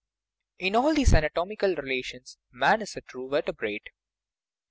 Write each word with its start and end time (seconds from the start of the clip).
In 0.57 0.75
all 0.75 0.95
these 0.95 1.13
anatomical 1.13 1.75
relations 1.75 2.39
man 2.51 2.81
is 2.81 2.95
a 2.95 3.01
true 3.01 3.29
vertebrate. 3.29 3.91